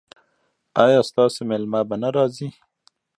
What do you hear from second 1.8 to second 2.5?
به را نه ځي؟